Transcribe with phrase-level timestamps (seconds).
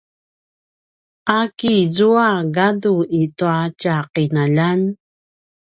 [1.37, 4.81] a kizua gadu i tua tja qinaljan?